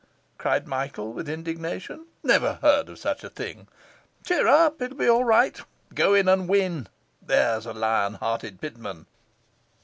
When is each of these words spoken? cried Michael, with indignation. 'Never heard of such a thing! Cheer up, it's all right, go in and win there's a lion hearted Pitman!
cried 0.39 0.67
Michael, 0.67 1.13
with 1.13 1.29
indignation. 1.29 2.07
'Never 2.23 2.57
heard 2.63 2.89
of 2.89 2.97
such 2.97 3.23
a 3.23 3.29
thing! 3.29 3.67
Cheer 4.25 4.47
up, 4.47 4.81
it's 4.81 4.99
all 5.07 5.23
right, 5.23 5.61
go 5.93 6.15
in 6.15 6.27
and 6.27 6.49
win 6.49 6.87
there's 7.21 7.67
a 7.67 7.73
lion 7.73 8.15
hearted 8.15 8.59
Pitman! 8.59 9.05